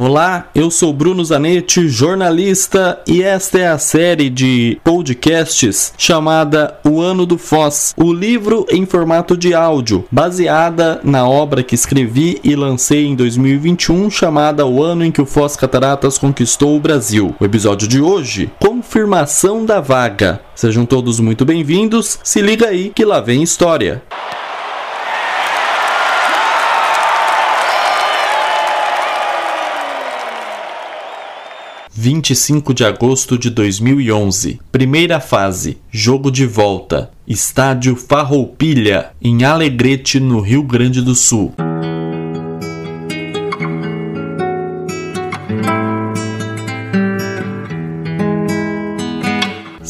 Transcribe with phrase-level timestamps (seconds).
[0.00, 7.00] Olá, eu sou Bruno Zanetti, jornalista, e esta é a série de podcasts chamada O
[7.00, 12.54] Ano do Foz, o livro em formato de áudio, baseada na obra que escrevi e
[12.54, 17.34] lancei em 2021 chamada O Ano em que o Foz Cataratas conquistou o Brasil.
[17.40, 20.40] O episódio de hoje, confirmação da vaga.
[20.54, 24.00] Sejam todos muito bem-vindos, se liga aí que lá vem história.
[32.00, 34.60] 25 de agosto de 2011.
[34.70, 35.78] Primeira fase.
[35.90, 37.10] Jogo de volta.
[37.26, 41.52] Estádio Farroupilha, em Alegrete, no Rio Grande do Sul.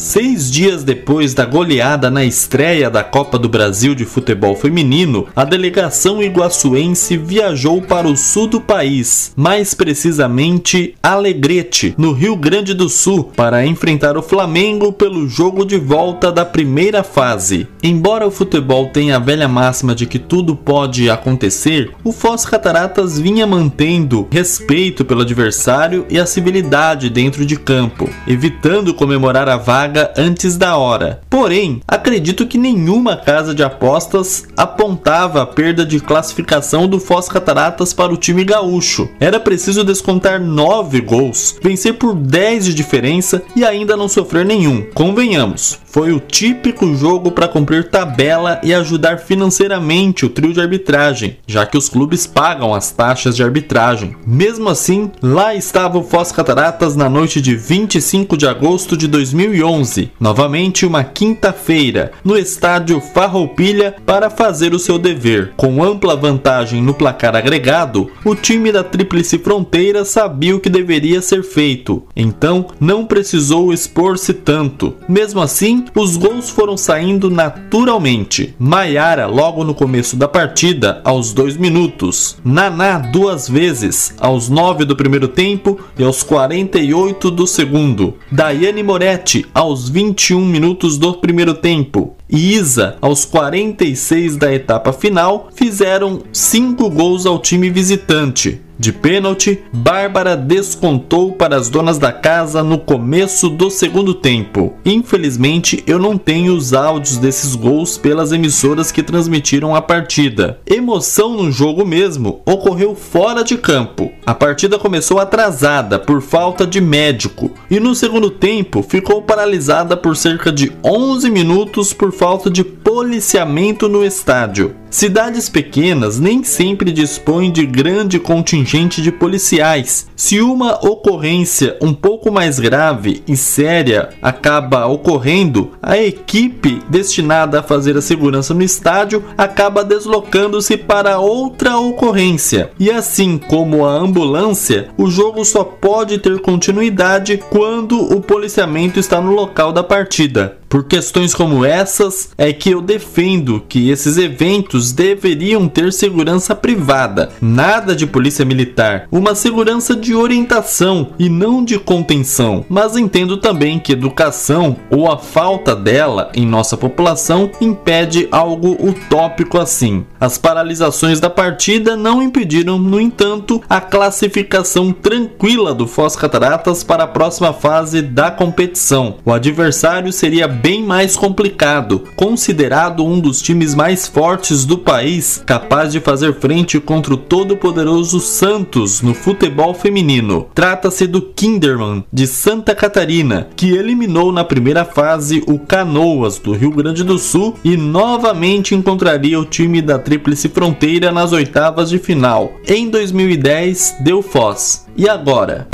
[0.09, 5.45] Seis dias depois da goleada na estreia da Copa do Brasil de Futebol Feminino, a
[5.45, 12.89] delegação iguaçuense viajou para o sul do país, mais precisamente Alegrete, no Rio Grande do
[12.89, 17.67] Sul, para enfrentar o Flamengo pelo jogo de volta da primeira fase.
[17.83, 23.19] Embora o futebol tenha a velha máxima de que tudo pode acontecer, o Foz Cataratas
[23.19, 29.98] vinha mantendo respeito pelo adversário e a civilidade dentro de campo, evitando comemorar a vaga
[29.99, 31.21] vaga antes da hora.
[31.29, 37.93] Porém, acredito que nenhuma casa de apostas apontava a perda de classificação do Foz Cataratas
[37.93, 39.09] para o time gaúcho.
[39.19, 44.85] Era preciso descontar 9 gols, vencer por 10 de diferença e ainda não sofrer nenhum.
[44.93, 51.37] Convenhamos, foi o típico jogo para cumprir tabela e ajudar financeiramente o trio de arbitragem,
[51.47, 54.15] já que os clubes pagam as taxas de arbitragem.
[54.25, 59.88] Mesmo assim, lá estava o Foz Cataratas na noite de 25 de agosto de 2011
[59.89, 65.53] 11, novamente uma quinta-feira, no estádio Farroupilha para fazer o seu dever.
[65.57, 71.21] Com ampla vantagem no placar agregado, o time da Tríplice Fronteira sabia o que deveria
[71.21, 74.93] ser feito, então não precisou expor-se tanto.
[75.07, 78.53] Mesmo assim, os gols foram saindo naturalmente.
[78.59, 82.37] Maiara logo no começo da partida, aos dois minutos.
[82.43, 88.15] Naná duas vezes, aos 9 do primeiro tempo e aos 48 do segundo.
[88.31, 94.91] Daiane Moretti, aos aos 21 minutos do primeiro tempo e Isa, aos 46 da etapa
[94.91, 98.59] final, fizeram 5 gols ao time visitante.
[98.79, 104.73] De pênalti, Bárbara descontou para as donas da casa no começo do segundo tempo.
[104.85, 110.61] Infelizmente, eu não tenho os áudios desses gols pelas emissoras que transmitiram a partida.
[110.65, 114.13] Emoção no jogo mesmo ocorreu fora de campo.
[114.25, 120.15] A partida começou atrasada por falta de médico e no segundo tempo ficou paralisada por
[120.15, 124.75] cerca de 11 minutos por falta de policiamento no estádio.
[124.89, 130.07] Cidades pequenas nem sempre dispõem de grande contingente de policiais.
[130.15, 137.63] Se uma ocorrência um pouco mais grave e séria acaba ocorrendo, a equipe destinada a
[137.63, 142.71] fazer a segurança no estádio acaba deslocando-se para outra ocorrência.
[142.79, 149.21] E assim como a ambulância, o jogo só pode ter continuidade quando o policiamento está
[149.21, 150.58] no local da partida.
[150.69, 157.29] Por questões como essas, é que eu defendo que esses eventos deveriam ter segurança privada,
[157.41, 162.63] nada de polícia militar, uma segurança de orientação e não de contenção.
[162.69, 169.57] Mas entendo também que educação ou a falta dela em nossa população impede algo utópico
[169.57, 170.05] assim.
[170.19, 177.05] As paralisações da partida não impediram, no entanto, a classificação tranquila do Foz Cataratas para
[177.05, 179.15] a próxima fase da competição.
[179.25, 185.91] O adversário seria bem mais complicado, considerado um dos times mais fortes do país, capaz
[185.91, 190.47] de fazer frente contra o todo-poderoso Santos no futebol feminino.
[190.53, 196.71] Trata-se do Kinderman, de Santa Catarina, que eliminou na primeira fase o Canoas do Rio
[196.71, 202.51] Grande do Sul e novamente encontraria o time da Tríplice Fronteira nas oitavas de final.
[202.67, 204.85] Em 2010, deu Foz.
[204.97, 205.67] E agora?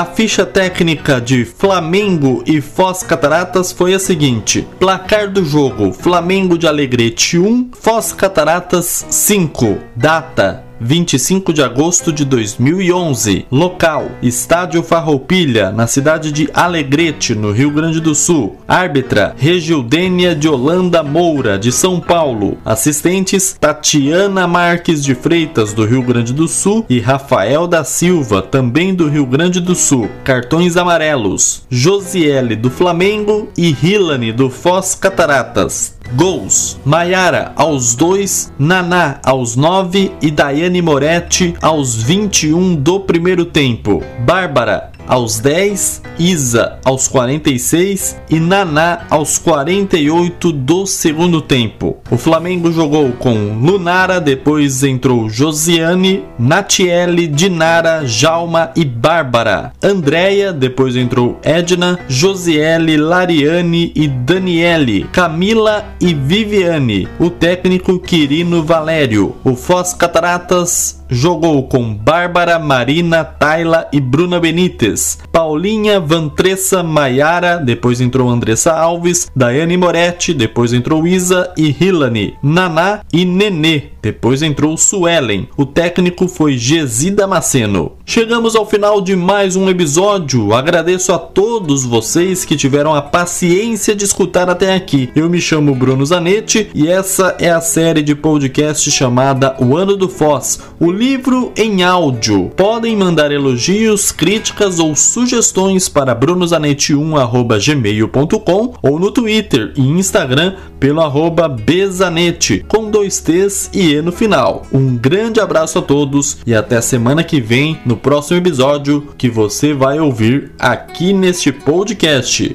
[0.00, 6.56] A ficha técnica de Flamengo e Foz Cataratas foi a seguinte: placar do jogo: Flamengo
[6.56, 9.76] de Alegrete 1, Foz Cataratas 5.
[9.94, 13.46] Data: 25 de agosto de 2011.
[13.50, 18.56] Local: Estádio Farroupilha, na cidade de Alegrete, no Rio Grande do Sul.
[18.66, 22.56] Árbitra: Regildênia de Holanda Moura, de São Paulo.
[22.64, 28.94] Assistentes: Tatiana Marques de Freitas, do Rio Grande do Sul, e Rafael da Silva, também
[28.94, 30.08] do Rio Grande do Sul.
[30.24, 35.99] Cartões amarelos: Josiele, do Flamengo, e Hilane, do Foz Cataratas.
[36.14, 44.02] Gols: Maiara aos 2, Naná aos 9 e Daiane Moretti aos 21 do primeiro tempo.
[44.20, 51.96] Bárbara aos 10, Isa aos 46 e Naná aos 48 do segundo tempo.
[52.08, 59.72] O Flamengo jogou com Lunara, depois entrou Josiane, Natiele, Dinara, Jalma e Bárbara.
[59.82, 65.08] Andréia, depois entrou Edna, Josiele, Lariane e Daniele.
[65.10, 67.08] Camila e Viviane.
[67.18, 69.34] O técnico Quirino Valério.
[69.42, 78.00] O Foz Cataratas jogou com Bárbara, Marina, Tayla e Bruna Benites, Paulinha, Vantressa, Maiara, depois
[78.00, 84.76] entrou Andressa Alves, Daiane Moretti, depois entrou Isa e Hilane, Naná e Nenê, depois entrou
[84.76, 85.48] Suelen.
[85.56, 87.92] O técnico foi Gesi Damasceno.
[88.06, 90.54] Chegamos ao final de mais um episódio.
[90.54, 95.10] Agradeço a todos vocês que tiveram a paciência de escutar até aqui.
[95.14, 99.96] Eu me chamo Bruno Zanetti e essa é a série de podcast chamada O Ano
[99.96, 102.52] do Foz, o livro em áudio.
[102.54, 111.48] Podem mandar elogios, críticas ou sugestões para brunozanetti1@gmail.com ou no Twitter e Instagram pelo arroba
[111.48, 114.66] Bezanete com dois T's e E no final.
[114.70, 119.72] Um grande abraço a todos e até semana que vem no próximo episódio que você
[119.72, 122.54] vai ouvir aqui neste podcast.